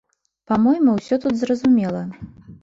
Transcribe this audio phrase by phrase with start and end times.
[0.51, 2.03] Па-мойму, усё тут зразумела.